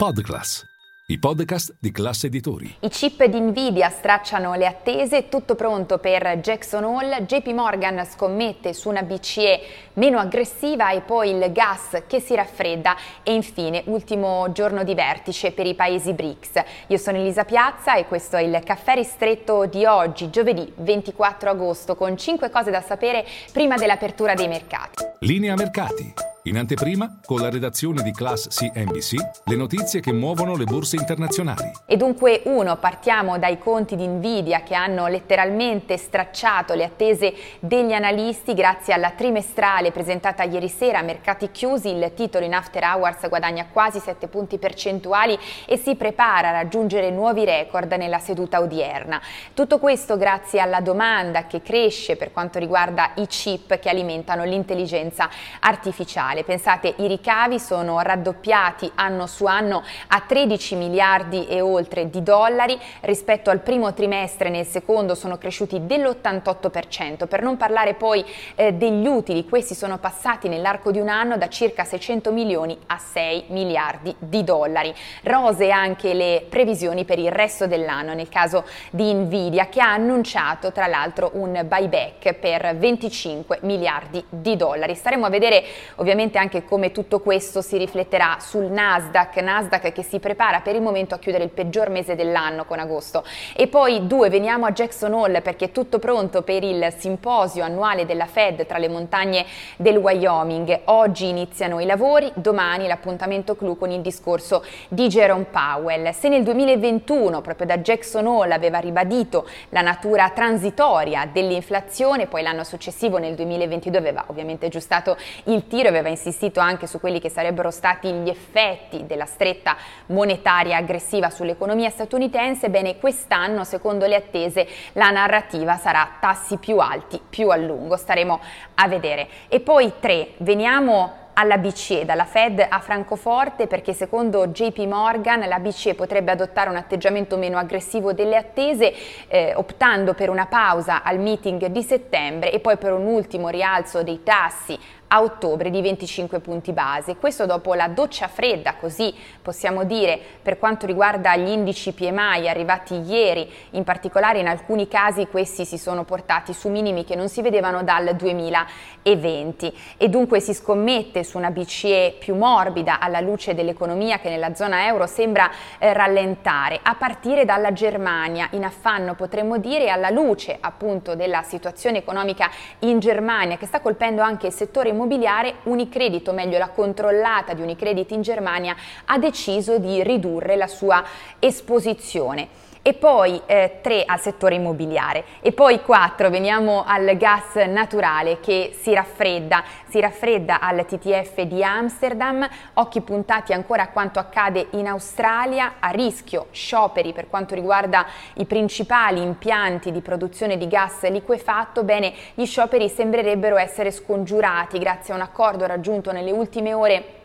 Podclass, 0.00 0.64
i 1.06 1.18
podcast 1.18 1.74
di 1.80 1.90
classe 1.90 2.28
editori. 2.28 2.72
I 2.82 2.88
chip 2.88 3.24
di 3.24 3.40
Nvidia 3.40 3.90
stracciano 3.90 4.54
le 4.54 4.64
attese, 4.64 5.28
tutto 5.28 5.56
pronto 5.56 5.98
per 5.98 6.38
Jackson 6.38 6.84
Hole, 6.84 7.24
JP 7.24 7.48
Morgan 7.48 8.06
scommette 8.06 8.74
su 8.74 8.90
una 8.90 9.02
BCE 9.02 9.60
meno 9.94 10.20
aggressiva 10.20 10.92
e 10.92 11.00
poi 11.00 11.30
il 11.30 11.50
gas 11.50 12.04
che 12.06 12.20
si 12.20 12.36
raffredda 12.36 12.96
e 13.24 13.34
infine 13.34 13.82
ultimo 13.86 14.52
giorno 14.52 14.84
di 14.84 14.94
vertice 14.94 15.50
per 15.50 15.66
i 15.66 15.74
paesi 15.74 16.12
BRICS. 16.12 16.62
Io 16.86 16.96
sono 16.96 17.18
Elisa 17.18 17.44
Piazza 17.44 17.96
e 17.96 18.06
questo 18.06 18.36
è 18.36 18.42
il 18.42 18.62
caffè 18.64 18.94
ristretto 18.94 19.66
di 19.66 19.84
oggi, 19.84 20.30
giovedì 20.30 20.72
24 20.76 21.50
agosto, 21.50 21.96
con 21.96 22.16
5 22.16 22.50
cose 22.50 22.70
da 22.70 22.82
sapere 22.82 23.26
prima 23.52 23.74
dell'apertura 23.74 24.34
dei 24.34 24.46
mercati. 24.46 25.04
Linea 25.18 25.56
mercati. 25.56 26.27
In 26.48 26.56
anteprima, 26.56 27.18
con 27.26 27.42
la 27.42 27.50
redazione 27.50 28.02
di 28.02 28.10
Class 28.10 28.48
CNBC, 28.48 29.16
le 29.44 29.54
notizie 29.54 30.00
che 30.00 30.14
muovono 30.14 30.56
le 30.56 30.64
borse 30.64 30.96
internazionali. 30.96 31.70
E 31.84 31.98
dunque 31.98 32.40
uno, 32.46 32.78
partiamo 32.78 33.38
dai 33.38 33.58
conti 33.58 33.96
di 33.96 34.06
Nvidia 34.06 34.62
che 34.62 34.74
hanno 34.74 35.08
letteralmente 35.08 35.98
stracciato 35.98 36.72
le 36.72 36.84
attese 36.84 37.34
degli 37.60 37.92
analisti 37.92 38.54
grazie 38.54 38.94
alla 38.94 39.10
trimestrale 39.10 39.92
presentata 39.92 40.42
ieri 40.44 40.70
sera 40.70 41.00
a 41.00 41.02
mercati 41.02 41.50
chiusi. 41.50 41.90
Il 41.90 42.12
titolo 42.14 42.46
in 42.46 42.54
after 42.54 42.82
hours 42.82 43.28
guadagna 43.28 43.66
quasi 43.70 44.00
7 44.00 44.28
punti 44.28 44.56
percentuali 44.56 45.38
e 45.66 45.76
si 45.76 45.96
prepara 45.96 46.48
a 46.48 46.52
raggiungere 46.52 47.10
nuovi 47.10 47.44
record 47.44 47.92
nella 47.92 48.20
seduta 48.20 48.60
odierna. 48.60 49.20
Tutto 49.52 49.78
questo 49.78 50.16
grazie 50.16 50.60
alla 50.60 50.80
domanda 50.80 51.46
che 51.46 51.60
cresce 51.60 52.16
per 52.16 52.32
quanto 52.32 52.58
riguarda 52.58 53.10
i 53.16 53.26
chip 53.26 53.78
che 53.78 53.90
alimentano 53.90 54.44
l'intelligenza 54.44 55.28
artificiale 55.60 56.36
mondiale. 56.38 56.44
Pensate, 56.44 56.94
i 56.98 57.06
ricavi 57.06 57.58
sono 57.58 58.00
raddoppiati 58.00 58.90
anno 58.94 59.26
su 59.26 59.44
anno 59.46 59.82
a 60.08 60.22
13 60.26 60.76
miliardi 60.76 61.46
e 61.46 61.60
oltre 61.60 62.10
di 62.10 62.22
dollari, 62.22 62.78
rispetto 63.00 63.50
al 63.50 63.60
primo 63.60 63.92
trimestre 63.92 64.48
nel 64.48 64.66
secondo 64.66 65.14
sono 65.14 65.38
cresciuti 65.38 65.86
dell'88%, 65.86 67.26
per 67.26 67.42
non 67.42 67.56
parlare 67.56 67.94
poi 67.94 68.24
eh, 68.54 68.72
degli 68.72 69.06
utili, 69.06 69.46
questi 69.46 69.74
sono 69.74 69.98
passati 69.98 70.48
nell'arco 70.48 70.90
di 70.90 70.98
un 70.98 71.08
anno 71.08 71.36
da 71.36 71.48
circa 71.48 71.84
600 71.84 72.32
milioni 72.32 72.76
a 72.86 72.98
6 72.98 73.44
miliardi 73.48 74.14
di 74.18 74.44
dollari. 74.44 74.94
Rose 75.22 75.70
anche 75.70 76.14
le 76.14 76.46
previsioni 76.48 77.04
per 77.04 77.18
il 77.18 77.30
resto 77.30 77.66
dell'anno 77.66 78.14
nel 78.14 78.28
caso 78.28 78.64
di 78.90 79.12
Nvidia 79.12 79.68
che 79.68 79.80
ha 79.80 79.92
annunciato 79.92 80.72
tra 80.72 80.86
l'altro 80.86 81.30
un 81.34 81.64
buyback 81.66 82.34
per 82.34 82.76
25 82.76 83.60
miliardi 83.62 84.24
di 84.28 84.56
dollari. 84.56 84.94
Staremo 84.94 85.26
a 85.26 85.30
vedere 85.30 85.64
ovviamente 85.96 86.17
ovviamente 86.18 86.38
anche 86.38 86.64
come 86.64 86.90
tutto 86.90 87.20
questo 87.20 87.60
si 87.60 87.76
rifletterà 87.76 88.38
sul 88.40 88.64
Nasdaq, 88.64 89.36
Nasdaq 89.36 89.92
che 89.92 90.02
si 90.02 90.18
prepara 90.18 90.62
per 90.62 90.74
il 90.74 90.82
momento 90.82 91.14
a 91.14 91.18
chiudere 91.18 91.44
il 91.44 91.50
peggior 91.50 91.90
mese 91.90 92.16
dell'anno 92.16 92.64
con 92.64 92.80
agosto. 92.80 93.22
E 93.54 93.68
poi 93.68 94.04
due, 94.08 94.28
veniamo 94.28 94.66
a 94.66 94.72
Jackson 94.72 95.12
Hole 95.12 95.42
perché 95.42 95.66
è 95.66 95.70
tutto 95.70 96.00
pronto 96.00 96.42
per 96.42 96.64
il 96.64 96.92
simposio 96.96 97.62
annuale 97.62 98.04
della 98.04 98.26
Fed 98.26 98.66
tra 98.66 98.78
le 98.78 98.88
montagne 98.88 99.46
del 99.76 99.96
Wyoming. 99.96 100.80
Oggi 100.86 101.28
iniziano 101.28 101.78
i 101.78 101.86
lavori, 101.86 102.28
domani 102.34 102.88
l'appuntamento 102.88 103.54
clou 103.54 103.78
con 103.78 103.92
il 103.92 104.00
discorso 104.00 104.64
di 104.88 105.06
Jerome 105.06 105.46
Powell. 105.48 106.10
Se 106.10 106.28
nel 106.28 106.42
2021 106.42 107.40
proprio 107.42 107.68
da 107.68 107.78
Jackson 107.78 108.26
Hole 108.26 108.54
aveva 108.54 108.80
ribadito 108.80 109.46
la 109.68 109.82
natura 109.82 110.30
transitoria 110.30 111.28
dell'inflazione, 111.32 112.26
poi 112.26 112.42
l'anno 112.42 112.64
successivo 112.64 113.18
nel 113.18 113.36
2022 113.36 113.98
aveva 113.98 114.24
ovviamente 114.26 114.66
aggiustato 114.66 115.16
il 115.44 115.68
tiro, 115.68 115.88
aveva 115.88 116.06
insistito 116.08 116.60
anche 116.60 116.86
su 116.86 117.00
quelli 117.00 117.20
che 117.20 117.28
sarebbero 117.28 117.70
stati 117.70 118.10
gli 118.12 118.28
effetti 118.28 119.06
della 119.06 119.26
stretta 119.26 119.76
monetaria 120.06 120.76
aggressiva 120.76 121.30
sull'economia 121.30 121.90
statunitense, 121.90 122.70
bene 122.70 122.98
quest'anno 122.98 123.64
secondo 123.64 124.06
le 124.06 124.16
attese 124.16 124.66
la 124.92 125.10
narrativa 125.10 125.76
sarà 125.76 126.08
tassi 126.20 126.56
più 126.56 126.78
alti 126.78 127.20
più 127.28 127.50
a 127.50 127.56
lungo, 127.56 127.96
staremo 127.96 128.40
a 128.74 128.88
vedere. 128.88 129.28
E 129.48 129.60
poi 129.60 129.92
tre, 130.00 130.32
veniamo 130.38 131.26
alla 131.38 131.56
BCE, 131.56 132.04
dalla 132.04 132.24
Fed 132.24 132.66
a 132.68 132.80
Francoforte, 132.80 133.68
perché 133.68 133.92
secondo 133.92 134.48
JP 134.48 134.78
Morgan 134.78 135.46
la 135.46 135.60
BCE 135.60 135.94
potrebbe 135.94 136.32
adottare 136.32 136.68
un 136.68 136.74
atteggiamento 136.74 137.36
meno 137.36 137.58
aggressivo 137.58 138.12
delle 138.12 138.36
attese, 138.36 138.92
eh, 139.28 139.52
optando 139.54 140.14
per 140.14 140.30
una 140.30 140.46
pausa 140.46 141.04
al 141.04 141.20
meeting 141.20 141.66
di 141.66 141.82
settembre 141.82 142.50
e 142.50 142.58
poi 142.58 142.76
per 142.76 142.92
un 142.92 143.06
ultimo 143.06 143.48
rialzo 143.50 144.02
dei 144.02 144.24
tassi 144.24 144.76
a 145.08 145.22
ottobre 145.22 145.70
di 145.70 145.80
25 145.80 146.40
punti 146.40 146.72
base. 146.72 147.16
Questo 147.16 147.46
dopo 147.46 147.74
la 147.74 147.88
doccia 147.88 148.28
fredda, 148.28 148.74
così 148.74 149.14
possiamo 149.42 149.84
dire, 149.84 150.20
per 150.42 150.58
quanto 150.58 150.86
riguarda 150.86 151.36
gli 151.36 151.48
indici 151.48 151.92
PMI 151.92 152.48
arrivati 152.48 153.00
ieri, 153.00 153.50
in 153.70 153.84
particolare 153.84 154.38
in 154.38 154.48
alcuni 154.48 154.88
casi 154.88 155.26
questi 155.26 155.64
si 155.64 155.78
sono 155.78 156.04
portati 156.04 156.52
su 156.52 156.68
minimi 156.68 157.04
che 157.04 157.14
non 157.14 157.28
si 157.28 157.42
vedevano 157.42 157.82
dal 157.82 158.14
2020 158.14 159.76
e 159.96 160.08
dunque 160.08 160.40
si 160.40 160.52
scommette 160.52 161.24
su 161.24 161.38
una 161.38 161.50
BCE 161.50 162.16
più 162.18 162.34
morbida 162.34 163.00
alla 163.00 163.20
luce 163.20 163.54
dell'economia 163.54 164.18
che 164.18 164.28
nella 164.28 164.54
zona 164.54 164.86
euro 164.86 165.06
sembra 165.06 165.50
eh, 165.78 165.92
rallentare, 165.92 166.80
a 166.82 166.94
partire 166.94 167.44
dalla 167.44 167.72
Germania, 167.72 168.48
in 168.52 168.64
affanno 168.64 169.14
potremmo 169.14 169.56
dire 169.58 169.88
alla 169.88 170.10
luce 170.10 170.56
appunto 170.60 171.14
della 171.14 171.42
situazione 171.42 171.98
economica 171.98 172.50
in 172.80 172.98
Germania 172.98 173.56
che 173.56 173.66
sta 173.66 173.80
colpendo 173.80 174.20
anche 174.20 174.48
il 174.48 174.52
settore 174.52 174.92
immobiliare, 174.98 175.56
Unicredit, 175.64 176.26
o 176.28 176.32
meglio 176.32 176.58
la 176.58 176.70
controllata 176.70 177.54
di 177.54 177.62
Unicredit 177.62 178.10
in 178.10 178.22
Germania, 178.22 178.76
ha 179.04 179.18
deciso 179.18 179.78
di 179.78 180.02
ridurre 180.02 180.56
la 180.56 180.66
sua 180.66 181.04
esposizione 181.38 182.66
e 182.88 182.94
poi 182.94 183.38
eh, 183.44 183.80
3 183.82 184.04
al 184.06 184.18
settore 184.18 184.54
immobiliare. 184.54 185.22
E 185.42 185.52
poi 185.52 185.82
4 185.82 186.30
veniamo 186.30 186.84
al 186.86 187.18
gas 187.18 187.56
naturale 187.66 188.40
che 188.40 188.74
si 188.80 188.94
raffredda, 188.94 189.62
si 189.88 190.00
raffredda 190.00 190.58
al 190.58 190.86
TTF 190.86 191.42
di 191.42 191.62
Amsterdam, 191.62 192.48
occhi 192.74 193.02
puntati 193.02 193.52
ancora 193.52 193.82
a 193.82 193.88
quanto 193.88 194.18
accade 194.18 194.68
in 194.70 194.86
Australia, 194.86 195.74
a 195.80 195.90
rischio 195.90 196.46
scioperi 196.50 197.12
per 197.12 197.28
quanto 197.28 197.54
riguarda 197.54 198.06
i 198.36 198.46
principali 198.46 199.20
impianti 199.20 199.92
di 199.92 200.00
produzione 200.00 200.56
di 200.56 200.66
gas 200.66 201.06
liquefatto, 201.10 201.84
bene 201.84 202.14
gli 202.32 202.46
scioperi 202.46 202.88
sembrerebbero 202.88 203.58
essere 203.58 203.90
scongiurati 203.90 204.78
grazie 204.78 205.12
a 205.12 205.16
un 205.16 205.22
accordo 205.22 205.66
raggiunto 205.66 206.10
nelle 206.10 206.30
ultime 206.30 206.72
ore 206.72 207.17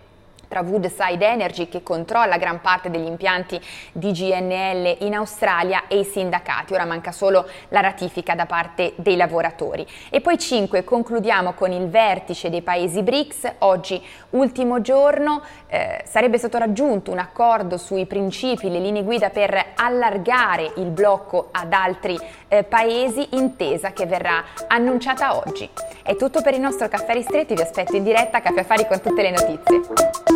tra 0.54 0.62
Woodside 0.62 1.26
Energy 1.26 1.68
che 1.68 1.82
controlla 1.82 2.38
gran 2.38 2.62
parte 2.62 2.92
degli 2.92 3.08
impianti 3.08 3.60
di 3.92 4.12
GNL 4.12 4.98
in 5.00 5.16
Australia 5.16 5.88
e 5.88 6.00
i 6.00 6.04
sindacati. 6.04 6.74
Ora 6.74 6.86
manca 6.86 7.12
solo 7.12 7.48
la 7.70 7.80
ratifica 7.80 8.36
da 8.36 8.46
parte 8.46 8.94
dei 8.98 9.16
lavoratori. 9.16 9.86
E 10.12 10.22
poi 10.22 10.38
5 10.38 10.84
concludiamo 10.84 11.54
con 11.54 11.72
il 11.72 11.90
vertice 11.90 12.52
dei 12.52 12.62
paesi 12.62 13.02
BRICS. 13.02 13.54
Oggi 13.60 14.00
ultimo 14.32 14.80
giorno 14.82 15.42
eh, 15.66 16.04
sarebbe 16.06 16.38
stato 16.38 16.60
raggiunto 16.60 17.10
un 17.10 17.18
accordo 17.18 17.78
sui 17.78 18.06
principi, 18.06 18.70
le 18.70 18.80
linee 18.80 19.02
guida 19.02 19.32
per 19.32 19.72
allargare 19.76 20.74
il 20.76 20.92
blocco 20.92 21.48
ad 21.52 21.74
altri 21.74 22.16
eh, 22.48 22.64
paesi, 22.64 23.30
intesa 23.32 23.92
che 23.92 24.06
verrà 24.06 24.44
annunciata 24.68 25.36
oggi. 25.36 25.68
È 26.04 26.16
tutto 26.16 26.44
per 26.44 26.54
il 26.54 26.60
nostro 26.60 26.88
caffè 26.88 27.14
ristretto, 27.14 27.56
vi 27.56 27.62
aspetto 27.62 27.96
in 27.96 28.04
diretta 28.04 28.38
a 28.38 28.42
Caffè 28.42 28.60
Affari 28.60 28.86
con 28.86 29.02
tutte 29.02 29.22
le 29.24 29.32
notizie. 29.32 30.33